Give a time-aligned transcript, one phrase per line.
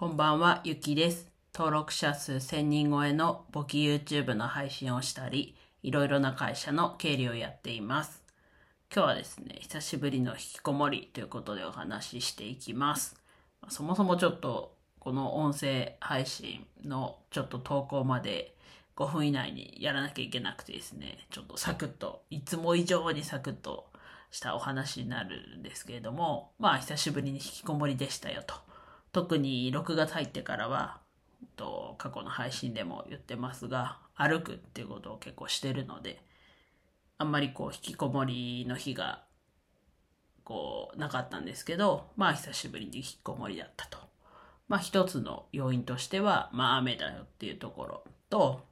[0.00, 1.30] こんばんは、ゆきです。
[1.54, 8.22] 登録者数1000人超えの簿記 YouTube の配信をしたり、いろいろな会社の経理をやっています。
[8.90, 13.14] 今日はですね、久しぶりの引きこもりということでお話ししていきます。
[13.68, 18.56] そもそもちょっとこの音声配信のちょっと投稿まで
[18.96, 23.90] 5分以内にやらなきゃいけなくてですね、ちょっとサクッと、いつも以上にサクッと
[24.30, 28.69] したお話になるんですけれども、まあ久しぶりに引きこもりでしたよと。
[29.12, 31.00] 特に6月入ってからは、
[31.56, 36.22] と過去の配信でも言ってますが、歩くっていうことを結構してるので、
[37.18, 39.24] あんまりこう引きこもりの日が
[40.44, 43.98] こうなかったんですけど、まあ久しぶりに引きこもりだったと。
[44.68, 48.66] まあ一つの要因としては、まあ雨だよっていうところと、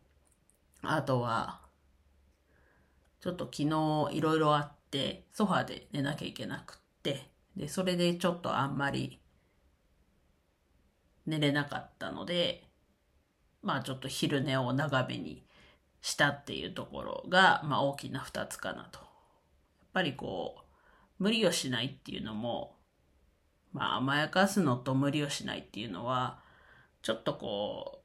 [0.82, 1.60] あとは、
[3.20, 9.20] ちょっと昨日いろいろあって、ソファで寝なきゃいけなくって、で、それでちょっとあんまり
[11.28, 12.64] 寝れなかったので、
[13.62, 15.44] まあちょっと昼寝を長めに
[16.00, 18.98] したっていうところが、まあ大きな二つかなと。
[18.98, 19.08] やっ
[19.92, 20.56] ぱりこ
[21.18, 22.76] う、無理をしないっていうのも、
[23.72, 26.40] まあ甘やかすのと無理をしないっていうのは、
[27.02, 28.02] ちょっとこ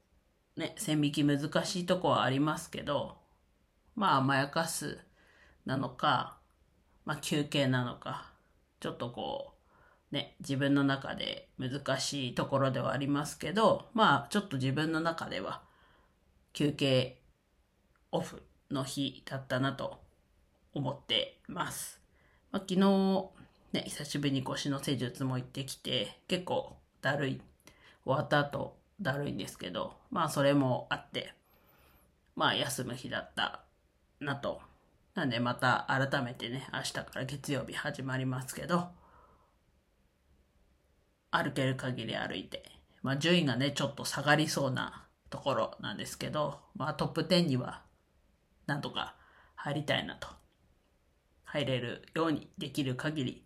[0.56, 3.16] う、ね、線引き難しいとこはありますけど、
[3.94, 4.98] まあ甘やかす
[5.64, 6.38] なのか、
[7.04, 8.32] まあ休憩なのか、
[8.80, 9.53] ちょっとこう、
[10.14, 15.60] ね、自分の中で難しいところではありますけど、まあちょっと自分の中では
[16.52, 17.20] 休憩
[18.12, 19.98] オフの日だったなと
[20.72, 22.00] 思ってます。
[22.52, 23.30] まあ、昨日、
[23.72, 27.40] ね、久しぶりに腰の施術も行ってきて、結構だるい。
[28.04, 31.34] 終わった後、だるいんですけど、まあそれもあって、
[32.36, 33.62] まあ休む日だった
[34.20, 34.60] なと。
[35.16, 38.90] なんでまた改めてね、明日から月曜日始まりますけど、
[41.34, 42.62] 歩ける限り歩いて、
[43.02, 47.82] まあ順位がね、ちょっと下がりそうなところなんですけど、まあトップ10には
[48.66, 49.16] なんとか
[49.56, 50.28] 入りたいなと。
[51.44, 53.44] 入れるようにできる限り、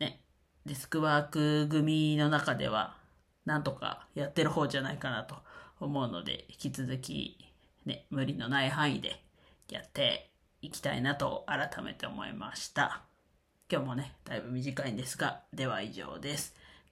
[0.00, 0.20] ね、
[0.64, 2.96] デスクワーク組の中では、
[3.44, 5.36] なんとかやってる方じゃないかなと
[5.78, 7.38] 思うので、引き続き、
[7.84, 9.22] ね、無理のない範囲で
[9.68, 10.32] やって
[10.62, 13.02] いきたいなと改めて思いました。
[13.70, 16.56] 今日もね、だいぶ短いんですが、では以上です。